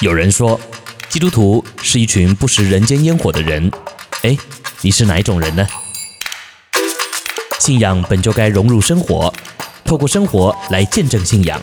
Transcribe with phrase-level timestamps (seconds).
[0.00, 0.60] 有人说，
[1.08, 3.70] 基督徒是一群不食人间烟火的人。
[4.22, 4.36] 哎，
[4.80, 5.64] 你是哪一种人呢？
[7.60, 9.32] 信仰本就该融入生活，
[9.84, 11.62] 透过生活来见证信仰。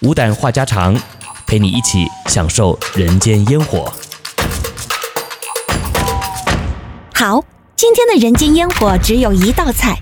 [0.00, 0.98] 无胆话家常，
[1.46, 3.92] 陪你一起享受人间烟火。
[7.14, 7.44] 好，
[7.76, 9.98] 今天的人间烟火只有一道菜。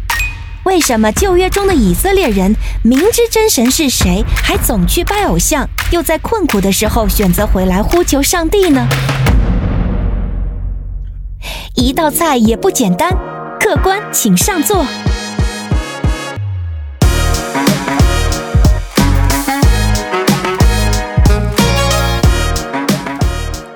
[0.65, 2.55] 为什么旧约中的以色列人
[2.85, 8.87] 明知真神是谁，还总去拜偶像，又在困苦的时候选择回来呼求上帝呢？
[11.75, 13.11] 一道菜也不简单，
[13.59, 14.85] 客官请上座。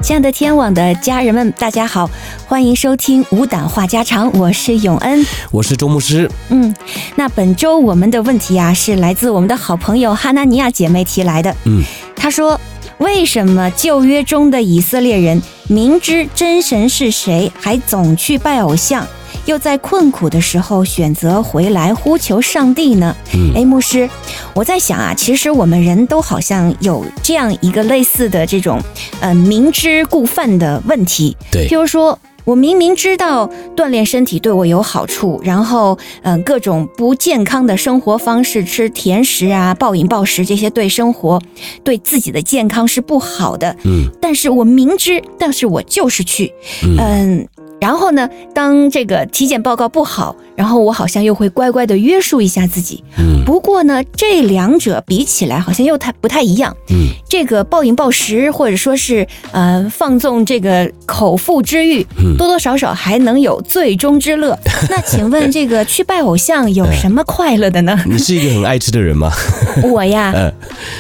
[0.05, 2.11] 亲爱的天网的家人们，大家好，
[2.47, 6.31] 欢迎收听无胆话家常，我是永恩，我是周牧师。
[6.51, 6.77] 嗯，
[7.17, 11.57] 那本周我们的问题啊，是来自我们的好朋友哈纳尼亚姐妹提来的。
[11.65, 11.83] 嗯，
[12.15, 12.61] 她说，
[12.99, 19.07] 为什么旧约中的以色列人明知真神是谁，还总去拜偶像？
[19.47, 23.15] 又在困苦的时候选择回来呼求上帝呢？
[23.35, 24.09] 嗯，哎，牧师，
[24.55, 28.81] 我在想啊，其实我们人都好像有这样一个类似的这种，
[29.21, 31.37] 呃，明知故犯的问题。
[31.51, 41.41] 对，譬如说我明明知道锻炼身体对我有好处，然后嗯、呃，各种不健康的生活方式，吃甜食啊、暴饮暴食这些对生活、
[41.83, 43.77] 对自己的健康是不好的。
[43.85, 46.97] 嗯，但是我明知，但是我就是去，嗯。
[46.99, 53.03] 呃然后呢，当这个体检报告不好，然后我好像又会乖乖的约束一下自己。
[53.19, 56.75] 嗯，不过呢，这两者比起来好像又太不太一样。
[56.91, 62.05] 嗯，这个暴饮暴食或者说是呃放纵这个口腹之欲，
[62.39, 64.59] 多多少少还能有最终之乐。
[64.89, 67.99] 那请问这个去拜偶像有什么快乐的呢？
[68.07, 69.33] 你是一个很爱吃的人吗？
[69.83, 70.53] 我呀，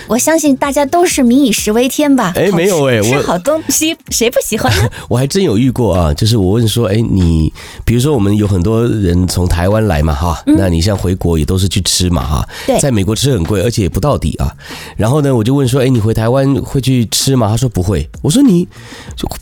[0.08, 2.32] 我相信大家都是民以食为天吧。
[2.36, 4.88] 哎，没有哎，吃好东西谁不喜欢呢？
[5.08, 7.52] 我还真有遇过啊，就是我问说，哎，你
[7.84, 12.48] 比如说我们有很多人从台湾来嘛，哈，那你像回国也都是去吃嘛，哈，
[12.80, 14.52] 在美国吃很贵，而且也不到底啊。
[14.96, 17.48] 然后呢，我就问说，哎，你回台湾会去吃吗？
[17.48, 18.08] 他说不会。
[18.22, 18.66] 我说你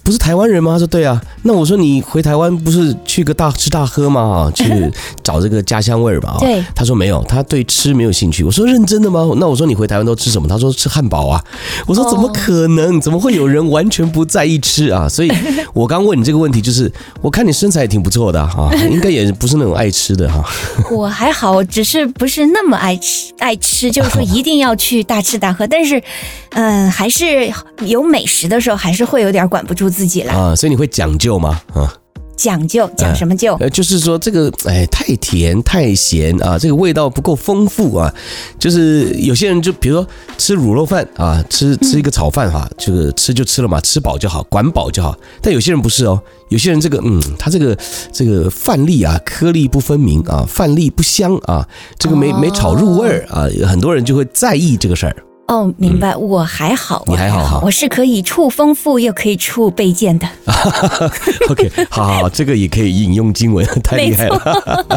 [0.03, 0.73] 不是台湾人吗？
[0.73, 1.21] 他说对啊。
[1.43, 4.45] 那我说你回台湾不是去个大吃大喝吗？
[4.45, 4.91] 哈，去
[5.23, 6.37] 找这个家乡味儿吧。
[6.41, 8.45] 对，他说没有，他对吃没有兴趣。
[8.45, 9.29] 我说认真的吗？
[9.39, 10.49] 那我说你回台湾都吃什么？
[10.49, 11.43] 他说吃汉堡啊。
[11.87, 13.01] 我说怎么可能？
[13.01, 15.09] 怎么会有人完全不在意吃啊？
[15.09, 15.31] 所以
[15.75, 16.91] 我刚问你这个问题，就是
[17.21, 20.43] 我看你身材也挺不错的哈，应该也不是那种爱吃的哈。
[20.91, 26.03] 我还好，只是不是那么爱吃，爱吃就是说 一定要去大吃大喝，但是，
[26.51, 27.53] 嗯、呃，还是
[27.85, 30.57] 有美食的时候，还是会有点管不住自己了啊。
[30.57, 31.61] 所以你会讲究吗？
[31.75, 32.02] 啊。
[32.43, 33.55] 讲究讲什么究？
[33.61, 38.13] 呃，就是说这个哎，太甜太咸啊，这个味道不够丰富啊。
[38.59, 45.17] 就是有些人就比如说吃卤肉饭啊，吃吃一个炒饭哈、啊，这个吃就吃了嘛，吃饱就好，管饱就好。
[45.41, 47.79] 但有些人不是哦，有些人这个嗯，他这个
[48.13, 51.65] 这个饭粒啊，颗粒不分明啊，饭粒不香啊，
[51.97, 55.15] 这个没没炒入味儿啊，很多人就会在意这个事儿。
[55.53, 60.27] 哦，明白，我还好，你还好哈，我是可以触丰富又可以触卑贱的。
[61.51, 64.39] OK，好好好，这个也可以引用经文，太厉害了。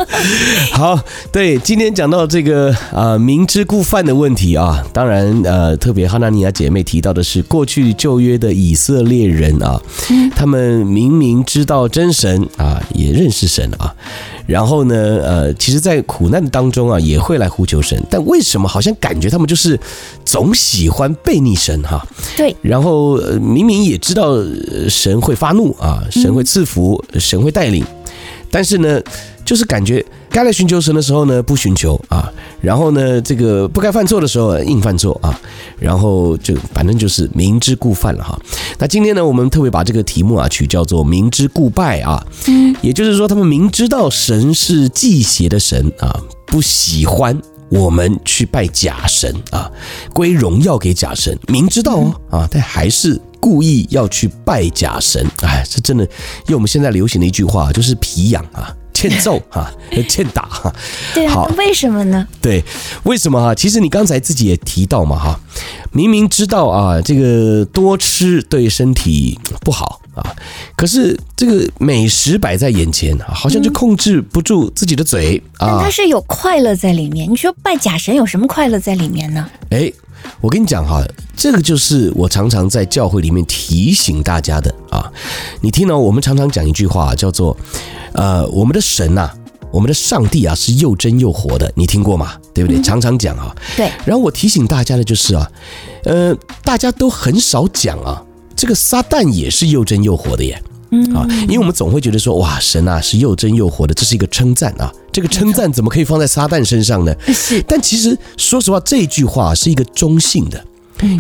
[0.71, 0.97] 好，
[1.29, 9.77] 对，今天讲到这个啊、呃，明知故犯的问题啊，当然呃，特别哈娜尼亚姐妹提到的是过去旧约的以色列人啊，
[10.33, 13.93] 他们明明知道真神啊，也认识神啊。
[14.47, 19.79] 然后呢，呃，其实，在苦难当中啊，也会来呼求神，但为什么好像感觉他们就是
[20.23, 22.05] 总喜欢背逆神哈？
[22.37, 22.55] 对。
[22.61, 24.35] 然后，呃，明明也知道
[24.87, 27.83] 神会发怒啊，神会赐福，神会带领，
[28.51, 29.01] 但是呢，
[29.43, 30.05] 就是感觉
[30.35, 32.29] 该来寻求神的时候呢，不寻求啊。
[32.59, 35.39] 然后呢，这个不该犯错的时候硬犯错啊。
[35.79, 38.37] 然后就反正就是明知故犯了哈。
[38.77, 42.21] 那今天呢，我们特别把这个题目啊取叫做“明知故拜”啊，
[42.81, 46.13] 也就是说，他们明知道神是忌邪的神啊，
[46.45, 49.71] 不喜欢我们去拜假神啊，
[50.13, 55.25] 归荣耀给假神，明知道哦啊，但还是故意要去拜假神。
[55.43, 56.03] 哎，这真的
[56.47, 58.75] 用我们现在流行的一句话，就是皮痒啊。
[58.95, 59.71] 欠揍 哈，
[60.09, 60.73] 欠打哈。
[61.13, 62.25] 对啊，好，为什么呢？
[62.41, 62.63] 对，
[63.03, 63.53] 为什么哈？
[63.53, 65.39] 其实你刚才自己也提到嘛哈，
[65.91, 70.33] 明明知道啊，这个多吃对身体不好啊，
[70.77, 75.67] 可是这个美食摆在眼前，好像就控制不住自己的嘴啊。
[75.77, 79.49] 但它是有快乐在里面，你说拜假神有什么快乐在里面呢？
[79.69, 79.91] 哎。
[80.41, 81.03] 我跟你讲哈，
[81.35, 85.11] 这个就是我常常在教会里面提醒大家的啊。
[85.61, 87.55] 你听到我们常常讲一句话，叫做
[88.13, 89.29] “呃，我们的神呐，
[89.71, 92.33] 我们的上帝啊是又真又活的，你听过吗？
[92.53, 92.81] 对不对？
[92.81, 93.55] 常常讲啊。
[93.75, 93.91] 对。
[94.05, 95.51] 然后我提醒大家的就是啊，
[96.03, 98.23] 呃，大家都很少讲啊，
[98.55, 100.61] 这个撒旦也是又真又活的耶。
[101.03, 104.91] 嗯啊，因为我们总会觉得说，哇，神啊是又真又活的，这是一个称赞啊。
[105.11, 107.15] 这个称赞怎么可以放在撒旦身上呢？
[107.27, 107.61] 是。
[107.67, 110.65] 但其实说实话，这句话是一个中性的，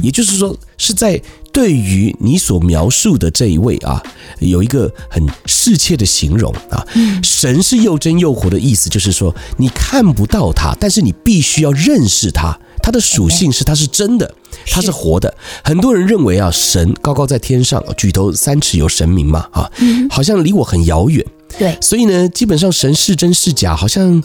[0.01, 1.21] 也就是说是在。
[1.55, 4.03] 对于你所描述的这一位啊，
[4.39, 6.85] 有一个很适切的形容啊，
[7.23, 14.31] 神是又真又活的意思，就是说你看不到他，但是你必须要认识他，他的属性是它是真的，
[14.67, 15.33] 它是活的。
[15.63, 19.67] 很多人认为啊，神高高在天上，举头三尺有神明嘛啊，
[20.07, 21.25] 好像离我很遥远。
[21.57, 24.21] 对，所以呢，基本上神是真是假，好像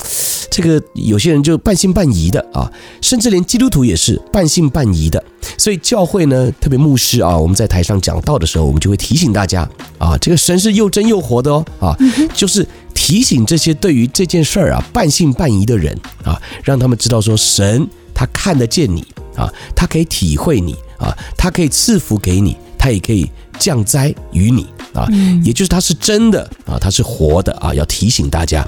[0.51, 2.71] 这个有些人就半信半疑的啊，
[3.01, 5.25] 甚至连基督徒也是半信半疑的。
[5.57, 9.67] 所以教会呢，特别牧师啊，我们在台上讲道的时候，我们就会提醒大家
[9.97, 11.97] 啊，这个神是又真又活的哦啊，
[12.35, 17.89] 就是提醒这些对于这件事儿啊半信半疑的人啊，让他们知道说神
[18.21, 19.03] 他看得见你
[19.35, 23.27] 啊，他可以体会你啊，他可以赐福给你，他也可以
[23.59, 24.67] 降灾于你。
[24.93, 25.09] 啊，
[25.43, 28.63] 也就是他是真的啊，他是活的啊，要提醒大家。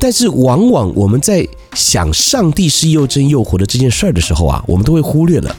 [0.00, 5.54] 但是往往我们在想上帝是又真又活的这件事儿的时候啊，我们都会忽略了，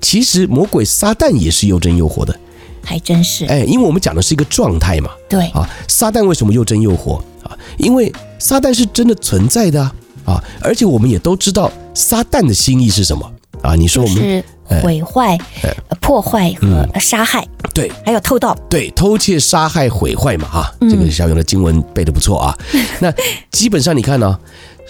[0.00, 2.34] 其实魔鬼撒旦也是又真又活的，
[2.82, 3.44] 还真是。
[3.44, 5.10] 哎，因为我们讲的是一个状态嘛。
[5.28, 7.52] 对啊，撒旦为什么又真又活啊？
[7.76, 9.92] 因为撒旦是真的存在的啊，
[10.24, 13.30] 啊，而且我们也都知道撒旦的心意是什么
[13.62, 13.74] 啊？
[13.74, 14.16] 你说我们。
[14.16, 14.44] 是
[14.84, 15.36] 毁坏、
[16.00, 22.56] 破坏和杀害，嗯、对，还有偷盗，对，偷窃、杀害、毁坏嘛，哈，这个小勇的经文背的不错啊。
[22.72, 23.12] 嗯、 那
[23.50, 24.38] 基本上你看呢、哦，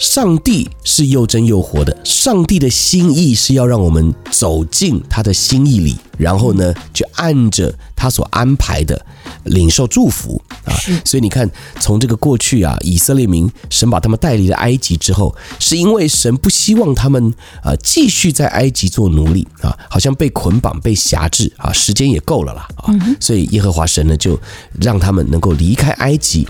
[0.01, 9.07] 上帝是又真又活的，上帝的心意是要让我们走进他的心意里，然后呢，就按着他所安排的。
[9.45, 10.75] 领受祝福啊，
[11.05, 11.49] 所以你看，
[11.79, 17.33] 从这个过去啊，以色列民神把他们带离了埃及之后，是因为神不希望他们
[17.63, 24.39] 啊继续在埃及做奴隶啊，好像被捆绑、被辖制啊，时间也够了啦啊，所以耶和华神呢就
[24.81, 26.47] 让他们能够离开埃及，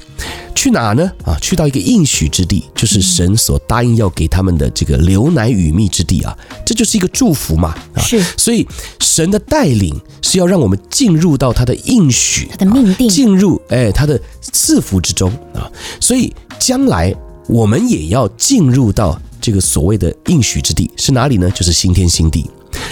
[0.54, 1.10] 去哪呢？
[1.24, 6.36] 啊，去到一个应许之地，就是神所答应要给他们的这个流奶与蜜之地啊，
[6.66, 8.66] 这就是一个祝福嘛啊，是，所以
[9.00, 12.48] 神的带领是要让我们进入到他的应许。
[12.50, 13.08] 他的命定。
[13.08, 15.70] 进入哎，他的赐福之中啊，
[16.00, 17.14] 所以将来
[17.48, 21.50] 我们也要进入到这个所谓的应许之地，是哪里呢？
[21.50, 22.48] 就是新天新地，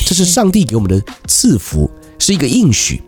[0.07, 3.03] 这是上帝给我们的赐福，是一个应许。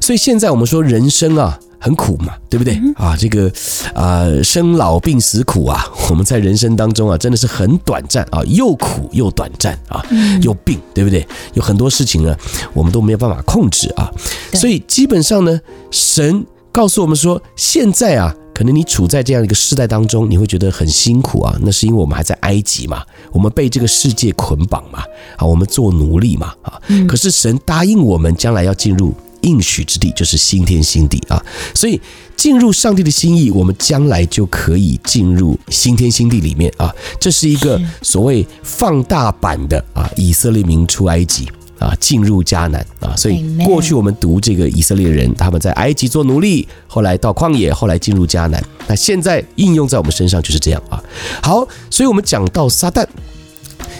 [0.00, 3.14] 所以现在我们说人生啊很苦嘛，对不对啊？
[3.14, 3.52] 这个
[3.94, 10.02] 啊生老病死苦啊， 我们在人生当中啊真的是很短暂啊，又苦又短暂啊，
[10.40, 11.26] 又病，对不对？
[11.52, 12.34] 有很多事情呢，
[12.72, 14.10] 我们都没有办法控制啊，
[14.54, 15.60] 所以基本上呢。
[15.90, 21.56] 神告诉我们说，现在啊，可能你处在这样一个世代当中，你会觉得很辛苦啊。
[21.62, 25.04] 那是因为我们还在埃及嘛，我们被这个世界捆绑嘛，
[25.36, 26.80] 啊，我们做奴隶嘛，啊。
[27.06, 29.14] 可是神答应我们，将来要进入
[29.44, 31.40] 应许之地，就是新天新地啊。
[31.74, 32.00] 所以
[32.36, 36.92] 进入上帝的心意，我们将来就可以进入新天新地里面啊。
[37.20, 41.48] 这是一个所谓放大版的啊，以色列民出埃及。
[41.80, 48.64] 啊，进入迦南啊，所以过去我们读这个以色列人，他们在埃及做奴隶，后来到旷野，后来进入迦南。
[48.86, 51.02] 那现在应用在我们身上就是这样啊。
[51.42, 53.04] 好，所以我们讲到撒旦，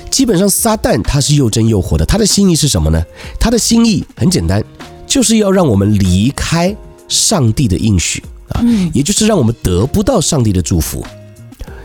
[0.08, 3.04] 基本上撒旦他是又真又活的，他的心意是什么呢？
[3.38, 4.64] 他的心意很简单，
[5.14, 8.60] 就是要让我们离开上帝的应许啊，
[8.92, 11.06] 也就是让我们得不到上帝的祝福。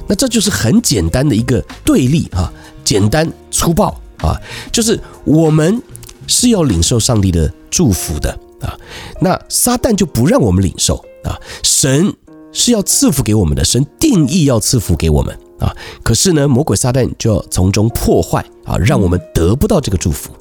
[0.07, 2.51] 那这就是很简单的一个对立啊，
[2.83, 3.95] 简单粗暴。
[4.17, 4.35] 啊，
[4.71, 5.79] 就是我们
[6.25, 8.31] 是要领受上帝的祝福的
[8.61, 8.75] 啊，
[9.21, 11.37] 那撒旦就不让我们领受啊。
[11.61, 12.11] 神
[12.51, 15.71] 是要赐福给我们的，神定义要赐福给我们啊。
[16.01, 20.31] 可是呢，魔鬼撒旦就要从中破坏啊，让我们得不到这个祝福。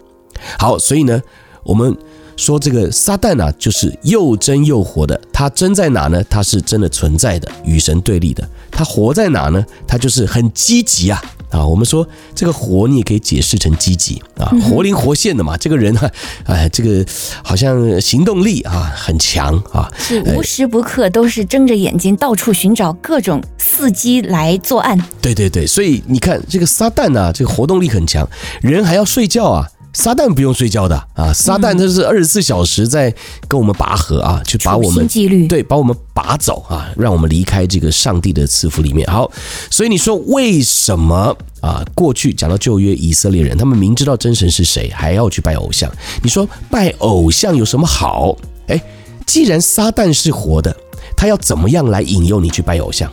[0.59, 1.21] 好，所以呢，
[1.65, 1.95] 我们
[2.39, 5.21] 说这个撒旦啊，就是又真又活的。
[5.33, 6.23] 他真在哪呢？
[6.31, 8.49] 他是真的存在的，与神对立的。
[8.71, 9.63] 他活在哪呢？
[9.87, 11.21] 他就是很积极啊。
[11.51, 15.57] 啊，我们说这个活，你也可以解释成积极啊，活灵活现的嘛。
[15.57, 16.11] 这个人啊，
[16.45, 17.05] 哎，这个
[17.43, 24.97] 好像行动力啊很强啊，是无时不刻都是睁着眼睛到处寻找各种伺机来作案。
[25.23, 28.29] 对对对，所以你看这个撒旦啊，这个活动力很强，
[28.61, 29.67] 人还要睡觉啊。
[29.99, 33.13] 撒旦不用睡觉的啊，撒旦他是二十四小时在
[33.49, 35.09] 跟我们拔河啊，去把我们
[35.49, 39.05] 对，把我们拔走啊，让我们离开这个上帝的赐福里面。
[39.11, 39.29] 好，
[39.69, 41.85] 所以你说为什么啊？
[41.97, 45.91] 过去讲到旧约以色列人，他们明知道真神是谁，还要去拜偶像？
[46.23, 48.37] 你说拜偶像有什么好？
[48.69, 48.81] 哎，
[49.27, 50.73] 既然撒旦是活的，
[51.17, 53.11] 他要怎么样来引诱你去拜偶像？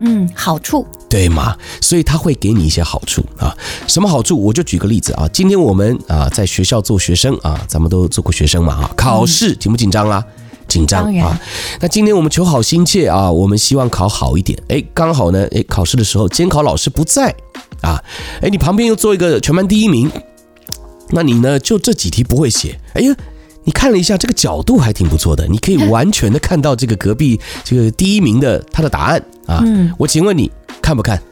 [0.00, 1.56] 嗯，好处对吗？
[1.80, 3.56] 所以他会给你一些好处啊。
[3.86, 4.40] 什么好处？
[4.40, 5.28] 我就举个例子啊。
[5.32, 8.90] 今天我们啊在学校做学生啊，咱们都做过学生嘛啊。
[8.96, 10.24] 考试紧不紧张啊？
[10.66, 11.38] 紧张啊。
[11.80, 14.58] 那今天我们求好心切啊，我们希望考好一点。
[14.68, 17.34] 哎，刚好呢，哎，考试的时候监考老师不在
[17.82, 18.02] 啊。
[18.40, 20.10] 哎，你旁边又做一个全班第一名，
[21.10, 22.80] 那你呢就这几题不会写。
[22.94, 23.14] 哎呀。
[23.70, 29.60] 你看了一下这个角度还挺不错的，你可以完全的看到这个隔壁这个第一名的他的答案啊。
[29.62, 30.50] 嗯，我请问你
[30.82, 31.22] 看不看？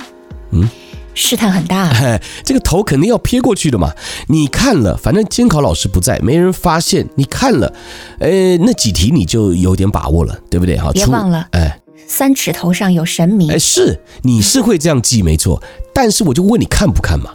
[0.52, 0.70] 嗯，
[1.14, 1.88] 试探很大。
[1.88, 3.92] 哎， 这个头肯定要撇过去的嘛。
[4.28, 7.08] 你看了，反正监考老师不在，没人发现。
[7.16, 7.74] 你看了，
[8.20, 10.78] 哎，那几题你就有点把握了，对不对？
[10.78, 13.50] 好，别忘了，哎，三尺头上有神明。
[13.50, 15.60] 哎，是，你是会这样记没错，
[15.92, 17.32] 但是我就问你看不看嘛，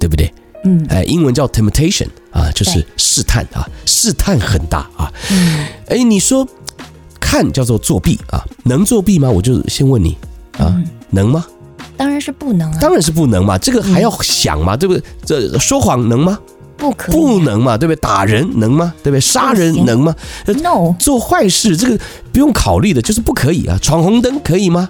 [0.00, 0.34] 对不对？
[0.64, 5.12] 嗯，哎，英文叫 temptation 啊，就是试探啊，试探很大啊。
[5.30, 6.46] 嗯，哎，你说
[7.20, 9.30] 看叫做作弊啊，能作弊吗？
[9.30, 10.16] 我就先问你
[10.58, 10.74] 啊，
[11.10, 11.44] 能吗？
[11.96, 15.02] 当然是不能啊，当然是不能嘛，这个还要想嘛，对不对？
[15.24, 16.38] 这说谎能吗？
[16.76, 18.00] 不可以，不能嘛，对不对？
[18.00, 18.94] 打人能吗？
[19.02, 19.20] 对不对？
[19.20, 20.14] 杀人能吗
[20.62, 21.98] ？No，做坏事这个
[22.32, 23.76] 不用考虑的，就是不可以啊。
[23.82, 24.88] 闯红灯可以吗？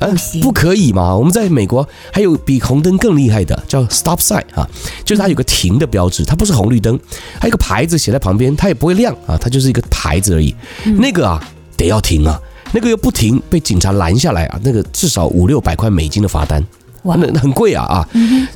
[0.00, 1.14] 不行，不可以嘛？
[1.14, 4.66] 我们在美国还有比红灯更厉害的，叫 stop sign 啊，
[5.04, 6.98] 就是它有个停的标志，它不是红绿灯，
[7.38, 10.54] 还有一个牌子写在旁边，它也不会亮啊，它就是一个牌子而已。
[10.98, 11.42] 那个啊，
[11.76, 12.40] 得要停啊，
[12.72, 16.64] 那个又不停，被警察拦下来啊，那个至少五六百块美金的罚单，
[17.02, 18.08] 哇，那很贵啊啊！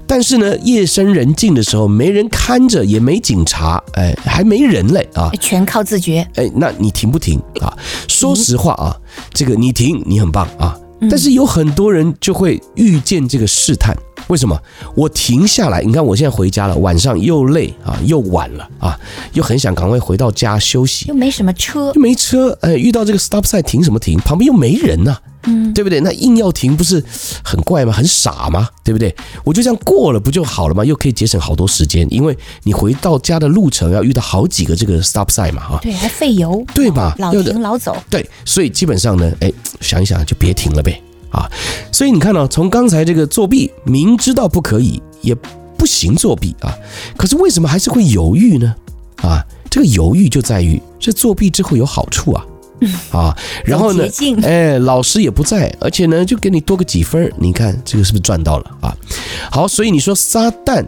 [0.06, 6.26] 但是呢，夜深人静的时候，没人看着，也没警察，哎，还没人嘞啊，全靠自觉。
[6.36, 7.76] 哎，那你停不停啊？
[8.08, 8.96] 说实话啊，
[9.32, 10.78] 这个你停，你很棒啊。
[11.00, 13.96] 但是有很多人就会遇见这个试探，
[14.28, 14.58] 为什么？
[14.94, 18.98] 我停下来，你看我现在回家了，晚上又累啊，又晚了啊，
[19.32, 24.18] 又很想赶快回到家休息，又没什么车，又没车，哎，遇到这个 stop sign 停什么停？
[24.20, 26.00] 旁边又没人呐，嗯，对不对？
[26.00, 27.02] 那硬要停不是
[27.42, 27.92] 很怪吗？
[27.92, 28.68] 很傻吗？
[28.82, 29.14] 对不对？
[29.44, 30.84] 我就这样过了不就好了吗？
[30.84, 37.14] 又可以节省好多时间，因为你回到家的路程要遇到好几个这个 stop sign 嘛，哈，对，还费油，对吧？
[37.18, 41.00] 老停老走，对，所以基本上呢，哎，想一想就别停了呗。
[41.34, 41.50] 啊，
[41.90, 45.34] 所以你看呢，从刚才这个作弊，明知道不可以，也
[45.76, 46.72] 不行作弊啊，
[47.16, 48.74] 可是为什么还是会犹豫呢？
[49.16, 52.46] 啊，这个犹豫就在于这作弊之后有好处啊，
[53.10, 53.36] 啊，
[53.66, 54.04] 然后呢，
[54.42, 58.96] 哎，老师也不在，而且呢，就给你多个几分，你看这个是不是赚到了啊？
[59.50, 60.84] 好，所以你说撒旦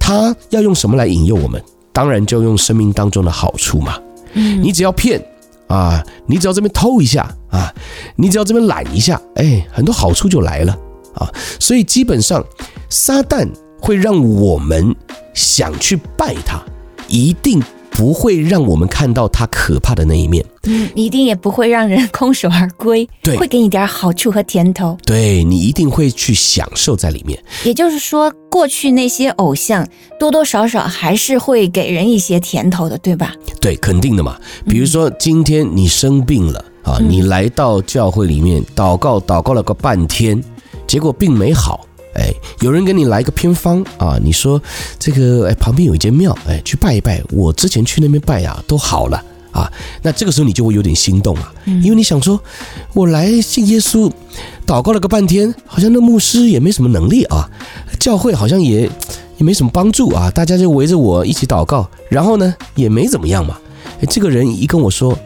[0.00, 1.62] 他要用什么来引诱我们？
[1.92, 3.98] 当然就用生命当中的好处嘛，
[4.32, 5.22] 你只要骗。
[5.68, 7.72] 啊，你只要这边偷一下啊，
[8.16, 10.76] 你只要这边懒一下，哎，很多好处就来了
[11.14, 11.28] 啊。
[11.58, 12.44] 所以基本上，
[12.88, 13.48] 撒旦
[13.80, 14.94] 会让我们
[15.34, 16.62] 想去拜他，
[17.08, 17.62] 一定
[17.96, 20.44] 不会让我们看到他可怕的那一面。
[20.64, 23.08] 嗯，一定也不会让人空手而归。
[23.22, 24.96] 对，会给你点好处和甜头。
[25.06, 27.42] 对，你一定会去享受在里面。
[27.64, 29.88] 也就是说，过去那些偶像
[30.20, 33.32] 多多少少还是会给人一些甜头的，对吧？
[33.60, 34.36] 对，肯定的嘛。
[34.68, 40.42] 比如说今天你生病了啊，你来到教会里面祷告，祷告了个半天，
[40.86, 41.86] 结果并没好。
[42.16, 44.60] 哎，有人给你来个偏方啊，你说
[44.98, 49.70] 这个哎旁边有一间庙，哎去拜一拜，我之前去那边拜呀都好了啊，
[50.02, 52.40] 那这个时候你就会有点心动啊，因为你想说，
[52.92, 54.10] 我来信耶稣，
[54.66, 57.48] 祷告了个半天，好像那牧师也没什么能力啊，
[57.98, 58.90] 教会好像也
[59.38, 63.58] 也没什么帮助啊，大家就围着我一起祷告，然后呢也没怎么样嘛，
[64.00, 65.18] 哎这个人一跟我说，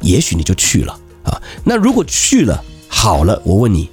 [0.00, 3.88] 也许你就去了啊，那如果去了好了，我问你。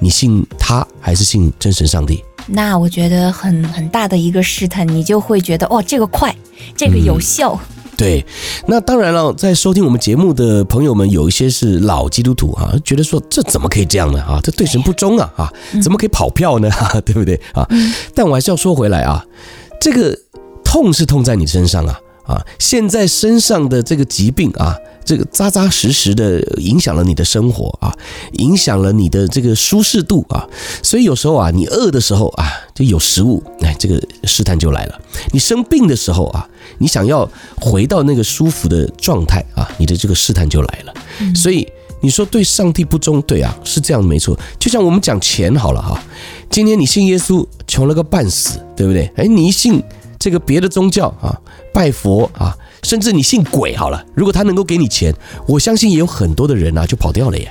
[0.00, 2.22] 你信他还是信真神上帝？
[2.46, 6.34] 那我觉得很很大的一个试探，你就会觉得哦，这个快，
[6.76, 7.58] 这个有效。
[7.58, 8.26] 嗯、对，
[8.66, 14.20] 那当然了，在收听我们节目的朋友们，有一些是老基督徒哈、啊，觉得说这怎么可以这样呢？
[14.20, 15.32] 啊，这对神不忠啊！
[15.36, 16.70] 啊，怎么可以跑票呢？
[17.06, 17.66] 对不对啊？
[18.14, 19.24] 但我还是要说回来啊，
[19.80, 20.14] 这个
[20.62, 24.76] 痛是痛在你身上啊啊，现在身上的这个疾病啊。
[25.04, 27.94] 这个扎扎实实的影响了你的生活啊，
[28.32, 30.48] 影响了你的这个舒适度啊，
[30.82, 35.00] 所以有时候啊，你饿的时候啊，就有食物，哎，这个试探就来了。
[35.32, 37.28] 你生病的时候啊，你想要
[37.60, 40.94] 回到那个舒服的状态啊，你的这个试探就来了。
[41.34, 41.68] 所以
[42.00, 44.38] 你说对上帝不忠，对啊，是这样没错。
[44.58, 46.02] 就像我们讲钱好了哈，
[46.48, 49.10] 今天你信耶稣，穷了个半死，对不对？
[49.16, 49.82] 哎，你一信
[50.18, 51.38] 这个别的宗教啊，
[51.74, 52.56] 拜佛啊。
[52.84, 55.12] 甚至你信鬼好了，如果他能够给你钱，
[55.48, 57.50] 我相信也有很多的人啊就跑掉了耶。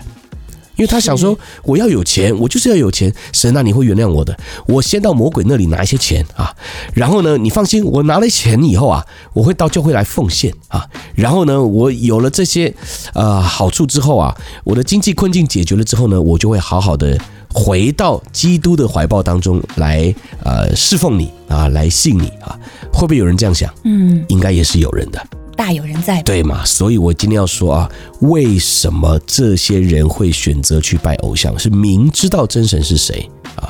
[0.76, 4.36] 因为他想说我要有钱，我就是要有钱，神啊，你会原谅我的。
[4.66, 6.52] 我先到魔鬼那里拿一些钱啊，
[6.96, 12.74] 然后呢，你放心，我拿了钱以后啊，我会到教会来奉献啊，然后呢，我有了这些
[13.14, 17.20] 呃好处之后啊，我的经济困境解决了之后呢，我就会好好的
[17.54, 22.58] 回到基督的怀抱当中来呃侍奉你啊，来信你啊，
[22.92, 23.72] 会不会有人这样想？
[23.84, 25.22] 嗯，应该也是有人的。
[25.56, 26.66] 大有人在，对嘛？
[26.66, 27.92] 所以我今天要说啊，
[28.22, 31.58] 为什么这些人会选择去拜偶像？
[31.60, 33.70] 是明知道真神是谁啊，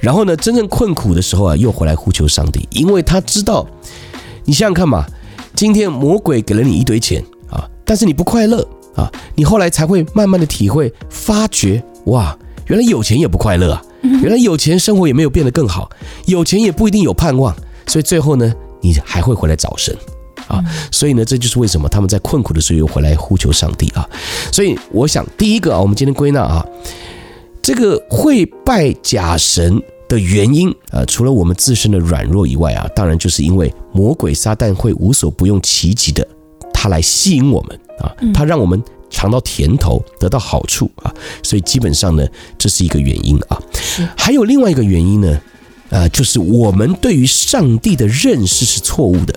[0.00, 3.64] 然后呢，真正困苦的时候啊，又回来呼求上帝，因为他知道，
[4.44, 5.06] 你想想看嘛，
[5.54, 12.36] 今天魔鬼给了你一堆钱啊，但是你不快乐啊，你后来才会慢慢的体会、发觉，哇，
[12.72, 15.90] 原来有钱也不快乐啊，原来有钱生活也没有变得更好，
[16.24, 17.54] 有钱也不一定有盼望，
[17.86, 18.50] 所以最后呢，
[18.80, 19.94] 你还会回来找神。
[20.48, 24.08] 啊，所以呢，这就是为什么他们在困苦的时候又回来呼求上帝啊。
[24.50, 26.66] 所以我想，第一个啊，我们今天归纳啊，
[27.60, 36.26] 这个会拜假神的原因啊，除了我们自身的软弱以外啊，当然就是因为魔鬼撒旦会无所不用其极的，
[36.72, 41.14] 他来吸引我们啊，他让我们尝到甜头，得到好处啊。
[41.44, 42.26] 所以基本上呢，
[42.58, 43.62] 这是一个原因啊。
[44.16, 45.40] 还有另外一个原因呢，
[45.90, 49.32] 呃，就是我们对于上帝的认识是错误的。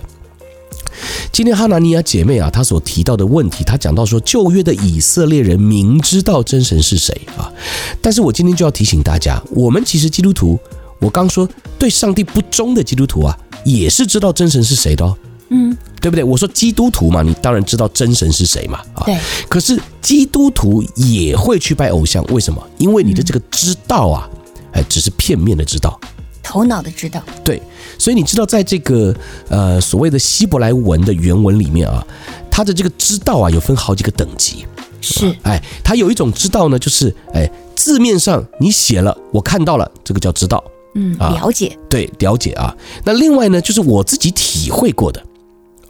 [1.30, 7.52] 今天哈拿尼亚姐妹啊，她所提到的问题，她讲到说，旧约的以色列人明知道真神是谁啊，
[8.00, 10.58] 但是我今天就要提醒大家，我们其实基督徒，
[10.98, 11.46] 我刚说
[11.78, 15.14] 对上帝不忠的基督徒啊，也是知道真神是谁的哦，
[15.50, 16.22] 嗯，对不对？
[16.22, 19.18] 我说基督徒嘛，你当然知道真神是谁嘛，啊，对。
[19.48, 22.64] 可是基督徒也会去拜偶像，为什么？
[22.78, 24.30] 因为你的这个知道啊，
[24.72, 25.98] 哎，只是片面的知道。
[26.44, 27.60] 头脑的知道，对，
[27.98, 29.12] 所以你知道，在这个
[29.48, 32.06] 呃所谓的希伯来文的原文里面啊，
[32.48, 34.64] 它的这个知道啊，有分好几个等级，
[35.00, 40.62] 是，哎，它有一种知道呢，就是哎字面上你写了，我看到了，这个叫知道，
[40.94, 42.72] 嗯，了解，对，了解啊。
[43.04, 45.20] 那另外呢，就是我自己体会过的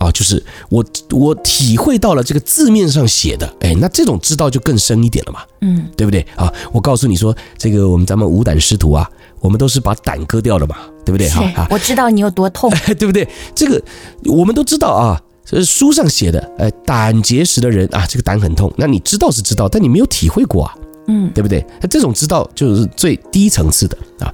[0.06, 6.52] 啊，就是我我体会到了这个字面上写的，哎，那这种知道就更深一点了嘛，嗯，对不对啊？
[6.72, 9.10] 我告诉你说，这个我们咱们无胆师徒啊。
[9.38, 11.28] 我们都是把胆割掉了嘛，对不对？
[11.28, 13.28] 哈，我知道你有多痛， 对不对？
[13.54, 13.80] 这个
[14.24, 16.50] 我们都知道啊，这是书上写的。
[16.58, 18.72] 哎，胆结石的人啊，这个胆很痛。
[18.76, 20.74] 那你知道是知道，但你没有体会过啊，
[21.06, 21.64] 嗯，对不对？
[21.80, 24.32] 那这种知道就是最低层次的啊。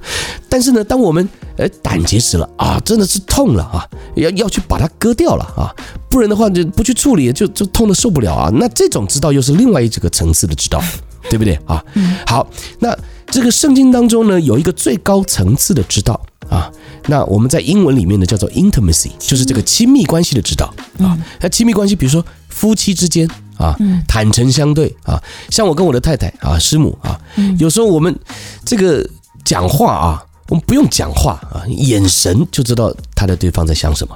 [0.49, 5.69] 但是呢，当我们呃胆结石了啊，真的是痛了啊，要要去把它割掉了啊，
[6.09, 8.51] 不然的话就不去处理，就就痛的受不了啊。
[8.55, 10.81] 那这种知道又是另外一个层次的知道，
[11.29, 11.83] 对不对啊？
[11.95, 12.47] 嗯，好，
[12.79, 12.97] 那。
[13.27, 16.71] 这个圣经当中呢，有一个最高层次的知道啊，
[17.07, 21.17] 那我们在英文里面呢叫做 intimacy，就是这个亲密关系的知道啊。
[21.41, 23.27] 那亲密关系，比如说夫妻之间
[23.63, 27.19] 啊，坦诚相对啊，像我跟我的太太啊，师母啊，
[27.57, 28.13] 有时候我们
[28.65, 29.07] 这个
[29.45, 34.13] 讲话啊，我们不用讲话啊，眼神就知道他的对方在想什么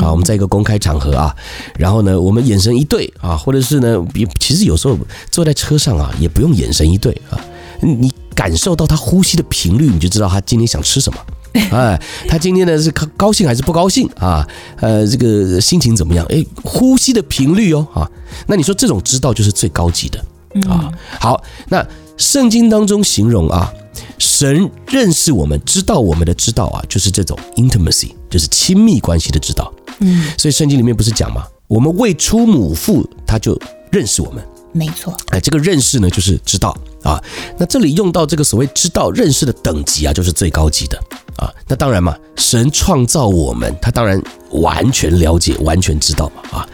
[0.00, 0.10] 啊。
[0.10, 1.36] 我们在一个公开场合啊，
[1.78, 4.98] 然后呢，我们眼神一对啊，或者是呢，比其实有时候
[5.30, 7.38] 坐在车上啊，也不用眼神一对啊，
[7.80, 8.10] 你。
[8.36, 11.18] 感受到他呼吸的频率，你就知道他今天想吃什么。
[11.72, 14.46] 哎，他今天呢是高高兴还是不高兴啊？
[14.80, 16.26] 呃，这个心情怎么样？
[16.30, 18.10] 哎，呼吸的频率哦啊，
[18.46, 20.24] 那你说这种知道就是最高级的
[20.68, 20.92] 啊。
[21.20, 23.72] 好，那圣经当中形容啊，
[24.18, 29.72] 神认识我们，知道我们的知道啊，就是这种 intimacy，就是亲密关系的知道。
[30.00, 31.42] 嗯，所以圣经里面不是讲吗？
[31.68, 33.58] 我们未出母腹，他就
[33.90, 34.42] 认识我们。
[34.72, 37.22] 没错，哎，这个认识呢，就是知道啊。
[37.58, 40.98] 那这里用到这个所谓知道、认识的等级啊，就是最高级的
[41.36, 41.48] 啊。
[41.66, 46.68] 那当然嘛，神创造我们，他当然完全了解、完全知道嘛啊。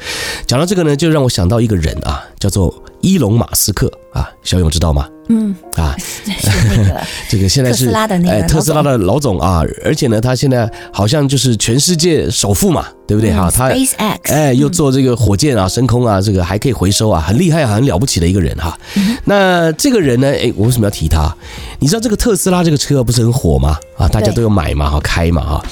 [0.47, 5.09] 讲到这个呢，就让我想到一个人啊，叫做伊隆马斯克啊，小勇知道吗？
[5.29, 6.31] 嗯啊， 是
[6.69, 13.51] 那个 这个现在是特斯拉的那个哎，特斯拉的老总啊，而且呢，他现在好像就是全世界首富嘛，对不对哈？
[13.51, 18.77] 他 SpaceX 哎，又做这个火箭啊，升空啊，这个还可以回收啊，很厉害、很了不起的一个人哈。
[19.25, 21.35] 那这个人呢，哎，我为什么要提他？
[21.79, 23.77] 你知道这个特斯拉这个车不是很火吗？
[23.97, 25.65] 啊，大家都有买嘛，哈，开嘛，哈。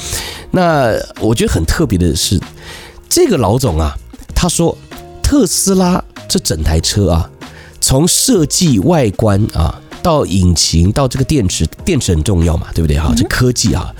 [0.52, 2.40] 那我觉得很特别的是，
[3.08, 3.94] 这个老总啊，
[4.34, 4.76] 他说
[5.22, 7.28] 特斯拉这整台车啊。
[7.90, 13.12] 从设计外观啊，到引擎，到这个电池，电池很重要嘛，对不对哈？
[13.16, 13.92] 这科技啊，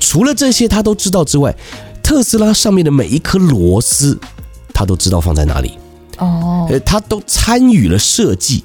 [0.00, 1.56] 除了这些他都知道之外，
[2.02, 4.18] 特斯拉上面的每一颗螺丝，
[4.74, 5.78] 他都知道放在哪里
[6.18, 8.64] 哦，呃，他都参与了设计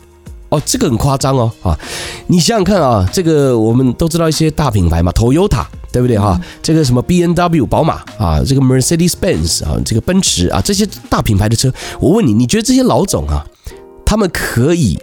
[0.50, 1.78] 哦，这个很夸张哦啊！
[2.26, 6.42] 你想想看啊，这个我们都知道一些大品牌嘛，Toyota 对不对哈？
[6.64, 13.46] 这个什么 B N W 宝马啊，这个 Mercedes-Benz 啊，这个奔驰啊，这些大品牌的车，我问你，你觉得这些老总啊？
[14.12, 15.00] 他们可以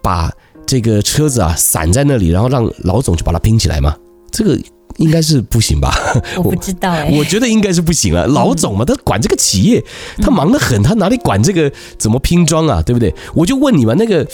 [0.00, 0.32] 把
[0.64, 3.96] 这个车子啊散在那里，然后让老总去把它拼起来吗？
[4.30, 4.56] 这个。
[4.98, 5.94] 应该是不行吧？
[6.36, 8.26] 我不知道哎，我觉得应该是不行了。
[8.26, 9.82] 老总嘛，他管这个企业，
[10.22, 12.82] 他忙得很，他哪里管这个怎么拼装啊？
[12.82, 13.14] 对不对？
[13.34, 14.26] 我就问你嘛，那个。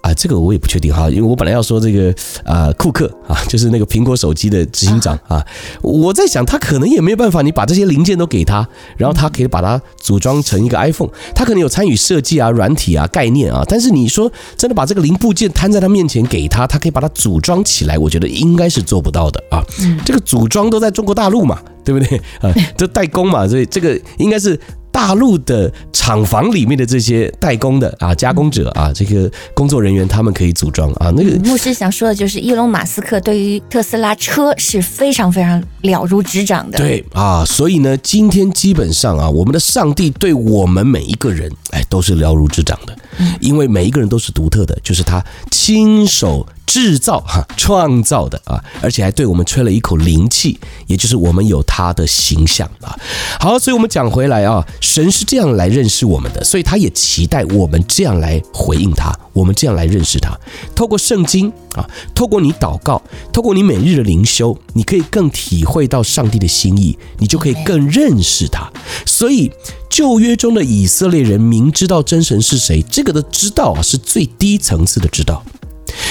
[0.00, 5.44] 啊，这个我也不确定哈，因为我本来要说这个啊，库克啊，就是那个苹果手机的执行长啊，
[5.82, 19.60] 我在想他可能也没有办法，你把这些零件都给他，然后他可以把它组装成一个 iPhone，他可能有参与设计啊、软体啊、概念啊，但是你说真的把这个零部件摊在他面前给他，他可以把它组装起来，我觉得应该是做不到的啊。
[20.04, 22.52] 这个组装都在中国大陆嘛，对不对啊？
[22.76, 24.58] 这代工嘛，所以这个应该是。
[24.90, 31.12] 大陆的厂房里面的这些代工的啊加工者啊，这个工作人员他们可以组装啊。
[31.14, 36.78] 那个牧师想说的就是，伊隆马斯克对于特斯拉车是非常非常了如指掌的。
[36.78, 42.96] 对啊，所以呢，今天基本上啊，我们的上帝对我们每一个人，哎，都是了如指掌的，
[43.38, 46.44] 因为每一个人都是独特的，就是他亲手。
[46.68, 52.94] 制造哈创造的啊，而且还对我们吹了一口灵气，也就是我们有他的形象啊。
[53.40, 60.38] 好，所以我们讲回来啊，神是这样来认识我们的，所以他也期待我们这样来回应他，我们这样来认识他。
[60.74, 63.00] 透过圣经啊，透过你祷告，
[63.32, 68.70] 透过你每日的灵修，你可以更体会到上帝的心意，你就可以更认识他。
[69.06, 69.50] 所以
[69.88, 75.42] 旧约中的以色列人明知道真神是谁，这个的知道啊，是最低层次的知道。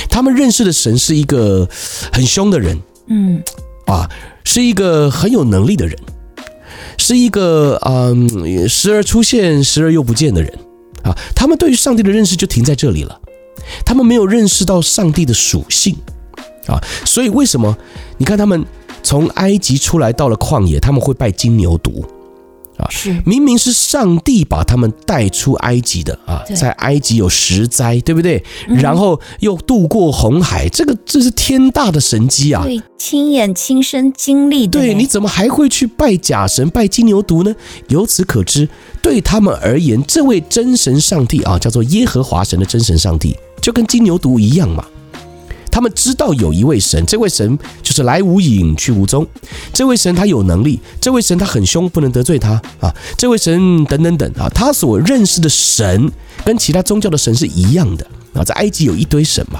[0.09, 1.67] 他们认识的神是一个
[2.11, 3.41] 很凶的人，嗯，
[3.85, 4.09] 啊，
[4.43, 5.97] 是一个很有能力的人，
[6.97, 10.51] 是一个嗯，时而出现，时而又不见的人，
[11.03, 13.19] 啊，他们对于上帝的认识就停在这里了，
[13.85, 15.95] 他们没有认识到上帝的属性，
[16.67, 17.77] 啊，所以为什么？
[18.17, 18.65] 你看他们
[19.03, 22.03] 从埃及出来到了旷野，他们会拜金牛犊？
[22.77, 28.43] 啊，是明明是上帝把他们带出埃及的啊，在埃及有十灾，对不对？
[28.67, 32.63] 然后又渡过红海，这个这是天大的神机啊！
[32.63, 34.79] 对，亲眼亲身经历的。
[34.79, 37.55] 对，你怎么还会去拜假神、拜金牛犊呢？
[37.87, 38.67] 由此可知，
[39.01, 44.85] 对他们而言，这位真神上帝啊，叫做耶和华神的真神上帝，就跟金牛犊一样嘛。
[45.77, 49.23] 他们知道有一位神，这位神就是来无影去无踪。
[49.71, 52.91] 这位神他有能力，这位神他很凶，不能得罪他啊。
[53.15, 56.11] 这位神等等等啊，他所认识的神
[56.43, 58.43] 跟其他宗教的神是一样的啊。
[58.43, 59.59] 在埃及有一堆神嘛，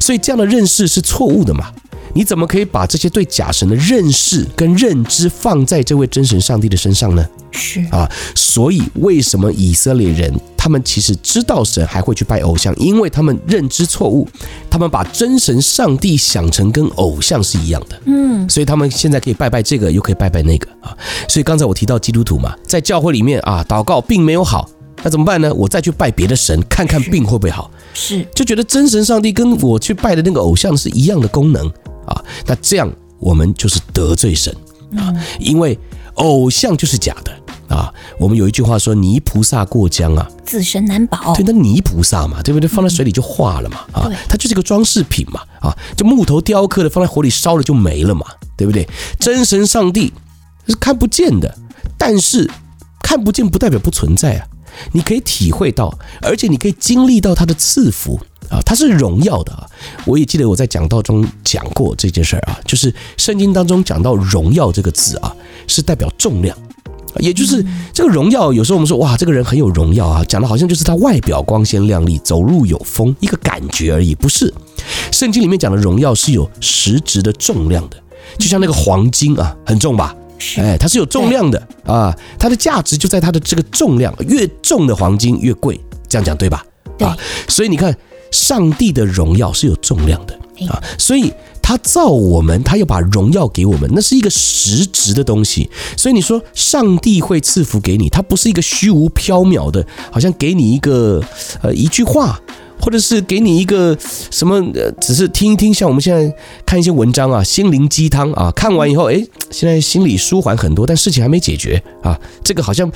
[0.00, 1.70] 所以这样的认识是错误的嘛。
[2.14, 7.26] 你怎么可以把这些对假神的认识跟认知放在这位真神上帝的身上呢？
[7.50, 12.74] 是啊，所以为什么以色列人他们其实知道神还会去拜偶像？
[12.76, 14.28] 因为他们认知错误，
[14.68, 18.00] 他们把真神上帝想成跟偶像是一样的。
[18.04, 20.96] 嗯，所以他们现在可以拜拜这个，又可以拜拜那个啊。
[21.26, 24.68] 所以刚才我提到基督徒嘛，在教会里面啊，祷告并没有好，
[25.02, 25.52] 那怎么办呢？
[25.54, 27.70] 我再去拜别的神，看看病会不会好。
[27.94, 31.72] 是，就觉得真神上帝跟我去拜的那个偶像是一样的功能。
[32.08, 34.54] 啊，那这样我们就是得罪神
[34.96, 35.78] 啊，因为
[36.14, 37.32] 偶像就是假的
[37.74, 37.92] 啊。
[38.18, 42.66] 我们有一句话说：“泥菩萨过江啊，自身难保。”对，那泥菩萨嘛，对不对？
[42.66, 48.88] 放在水里就化了嘛，啊，它就是个装饰品嘛，啊，就木头雕刻的，放在火里烧了就没了嘛，对不对？
[49.20, 50.12] 真神上帝
[50.66, 51.56] 是看不见的，
[51.96, 52.50] 但是
[53.02, 54.46] 看不见不代表不存在啊，
[54.92, 58.18] 你可以体会到，而且你可以经历到他的赐福。
[58.50, 59.66] 啊，它是荣耀的啊！
[60.06, 65.34] 我也记得我在讲道中讲过这件事儿啊，就是圣经当中讲到“荣耀”这个字啊，
[65.66, 66.56] 是代表重量，
[67.18, 68.52] 也就是这个荣耀。
[68.52, 74.52] 有时候我们说哇，这个人很有荣耀啊，讲的好像就是他外表光鲜亮丽、走路有风，一个感觉而已，不是。
[75.12, 77.96] 圣经里面讲的荣耀是有实质的重量的，
[78.38, 80.14] 就像那个黄金啊，很重吧？
[80.56, 86.64] 哎，它是有重量的啊，它的价值就在它的这个重量，越重的黄金越贵，这样讲对吧？
[87.00, 87.14] 啊，
[87.46, 87.94] 所以你看。
[88.30, 90.34] 上帝的荣耀是有重量的
[90.68, 95.70] 啊，所以他造我们，他要把荣耀给我们，那是一个实质的东西。
[95.96, 101.22] 所以你说上帝会赐福给你，他不是一个虚无缥缈的，好像给你一个
[101.62, 102.40] 呃一句话。
[102.80, 103.96] 或者是给你一个
[104.30, 104.62] 什么，
[105.00, 112.90] 只是听一听，像我们现在看一些文章啊，心灵鸡汤啊，看完以后，哎，现在心里舒缓很多，但事情还没解决啊，这个好像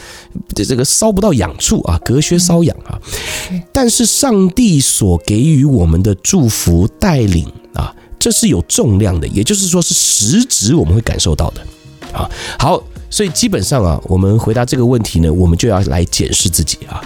[0.55, 2.99] 这这个搔不到痒处啊，隔靴搔痒啊。
[3.73, 11.61] 但是上帝所给予我们的祝福带领啊，这是有重量的，也就是说是实质我们会感受到的
[12.12, 12.31] 啊。
[12.59, 17.03] 好，所以基本上啊，我们回答这个问题呢，我们就要来检视自己啊。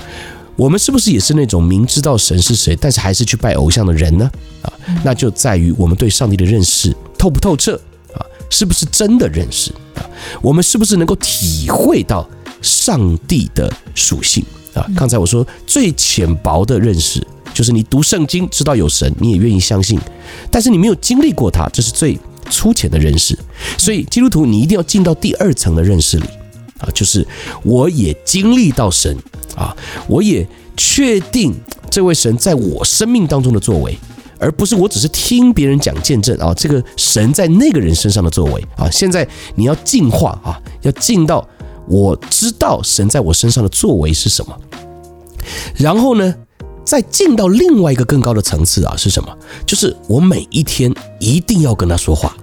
[0.57, 4.31] 我们是不是也是那种明知道神是谁，但是还是去拜偶像的人呢？
[4.63, 4.73] 啊，
[5.05, 7.81] 那就在于我们对上帝的认识透不透彻
[8.15, 10.01] 啊，是不是真的认识啊？
[10.41, 12.27] 我们是不是能够体会到
[12.63, 14.87] 上帝的属性啊？
[14.97, 20.01] 刚才我说最浅薄的认识就是你读圣经知道有神，你也愿意相信，
[20.51, 22.19] 但是你没有经历过他，这是最
[22.51, 23.39] 粗浅的认识。
[23.77, 26.27] 所以基督徒你一定要进到第二层的认识里
[26.79, 27.27] 啊，就是
[27.63, 29.17] 我也经历到神
[29.57, 29.77] 啊，
[30.09, 31.55] 我也确定
[31.91, 33.99] 这位神在我生命当中的作为。
[34.39, 41.49] 而不是我只是听别人讲见证啊，这个神在那个人身上的作为啊，现在你要进化啊，要进到
[41.89, 44.55] 我知道神在我身上的作为是什么，
[45.79, 46.35] 然后呢，
[46.85, 49.35] 再进到另外一个更高的层次啊，是什么？
[49.65, 52.37] 就是我每一天一定要跟他说话，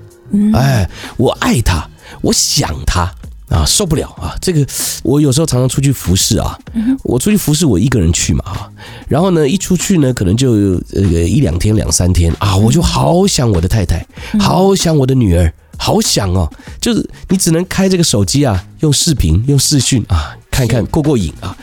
[0.55, 1.87] 哎，我爱他，
[2.23, 3.13] 我想他。
[3.53, 4.35] 啊，受不了啊！
[4.41, 4.65] 这个
[5.03, 6.57] 我有时候常常出去服侍啊，
[7.03, 8.67] 我出去服侍，我一个人去嘛啊，
[9.07, 10.51] 然后呢，一出去呢，可能就
[10.95, 14.03] 呃一两天、两三天啊，我就好想我的太太，
[14.39, 21.55] 好想我的女儿，好想哦，就是你只能开这个手机啊，用视频、用视讯啊，看看过过瘾啊。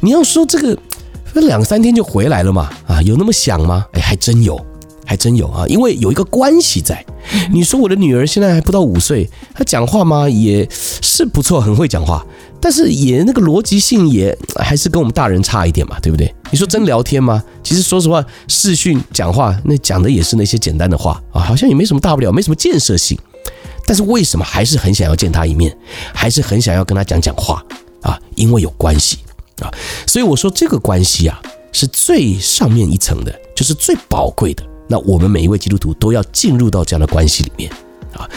[0.00, 0.78] 你要说这个
[1.34, 2.70] 两三天就回来了嘛？
[2.86, 3.84] 啊，有那么想吗？
[3.92, 4.58] 哎，还真有。
[5.04, 7.04] 还真有啊，因为有一个关系在。
[7.50, 10.28] 你说我的女儿现在还不到五岁，她讲话吗？
[10.28, 12.24] 也是不错，很会讲话，
[12.60, 16.32] 但是也那个逻辑性也还是跟我们大人差一点嘛，对不对？
[16.50, 17.42] 你说真聊天吗？
[17.62, 23.18] 其实说实话，视讯讲话那讲的也是那些简单的话啊，好像也没什么大不了，没什么建设性。
[23.86, 25.74] 但是为什么还是很想要见她一面，
[26.12, 27.64] 还是很想要跟她讲讲话
[28.02, 28.18] 啊？
[28.34, 29.18] 因为有关系
[29.60, 29.72] 啊，
[30.06, 31.40] 所以我说这个关系啊
[31.72, 34.62] 是最上面一层的，就是最宝贵的。
[34.86, 37.70] 那我们每一位基督徒都要进入到这样的关系里面
[38.12, 38.28] 啊。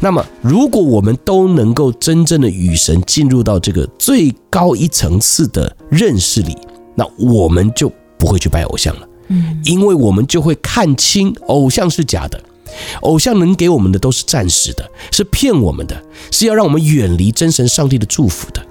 [0.00, 6.56] 那么，如果我们都能够真正的与神进入到这个最高一层次的认识里，
[6.94, 9.08] 那我们就不会去拜偶像了。
[9.28, 12.40] 嗯，因为我们就会看清偶像是假的，
[13.02, 18.65] 偶像能给我们的都是暂时的，是骗我们的，是要让我们远离真神上帝的祝福的。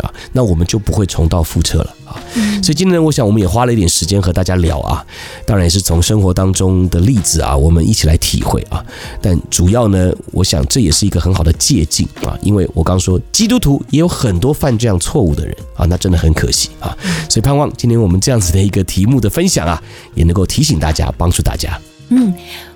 [0.00, 2.20] 啊，那我们就不会重蹈覆辙了啊。
[2.62, 5.04] 所以今天呢，我想我们也花了一点时间和大家聊啊，
[5.46, 8.84] 当然也是从生活当中的例子啊，我们一起来体会啊。
[9.20, 16.96] 但主要呢，我想这也是一个很好的借鉴啊，因为我刚说基督徒也有很多犯这样错误的人啊，那真的很可惜啊。
[17.28, 19.82] 所以盼望今天我们这样子的一个题目的分享啊，
[20.14, 21.78] 也能够提醒大家，帮助大家。
[22.10, 22.32] 嗯，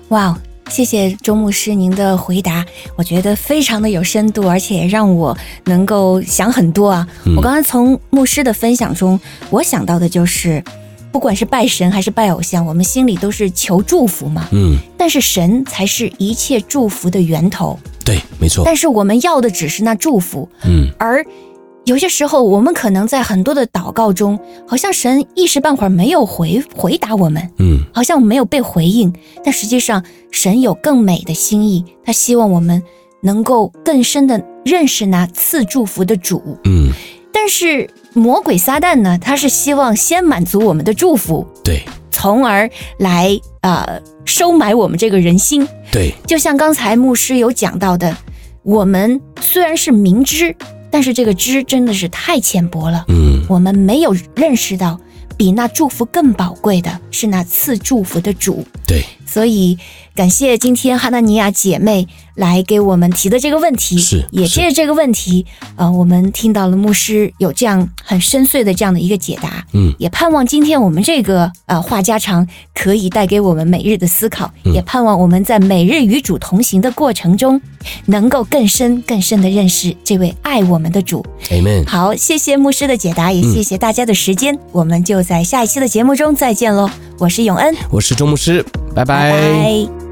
[0.09, 0.37] 哇。
[0.69, 7.07] 谢谢周牧师您的回答，我觉得非常的有深度，而且让我能够想很多啊。
[7.35, 10.63] 我刚才从牧师的分享中，我想到的就是，
[11.11, 14.47] 不管是拜神还是拜偶像，我们心里都是求祝福嘛。
[14.51, 14.75] 嗯。
[14.97, 17.79] 但是神才是一切祝福的源头。
[18.03, 18.63] 对，没错。
[18.65, 20.49] 但是我们要的只是那祝福。
[20.65, 20.89] 嗯。
[20.97, 21.23] 而
[21.85, 29.13] 有些时候，我们可能在很多的祷告中，好像神一时半会儿没有回回答我们，嗯，好像没有被回应。
[29.43, 32.81] 但实际上，神有更美的心意，他希望我们
[33.21, 36.91] 能够更深的认识那赐祝福的主，嗯。
[37.31, 42.67] 但是魔鬼撒旦呢，他是希望先满足我们的祝福，对，从而
[42.97, 46.15] 来呃收买我们这个人心，对。
[46.25, 48.17] 就像刚才牧师有讲到的，
[48.63, 50.55] 我们虽然是明知。
[50.95, 54.97] 但是这个知真的是太浅薄了，嗯，我们没有认识到，
[55.35, 59.77] 比那祝福更宝贵的是那赐祝福的主，对，所以
[60.15, 77.59] 感谢今天哈纳尼亚姐妹来给我们提的这个问题，是，也借着这个问题，呃，我们听到了牧师有这样很深邃的这样的一个解答，嗯，也盼望今天我们这个呃话家常可以带给我们每日的思考，嗯，也盼望我们在每日与主同行的过程中，
[78.05, 81.85] 能够更深更深的认识这位爱我们的主，Amen。
[81.87, 86.89] 好，谢谢牧师的解答，也谢谢大家的时间，嗯，我们就在下一期的节目中再见喽。
[87.17, 89.31] 我是永恩，我是周牧师，拜拜。
[89.31, 90.04] 拜拜。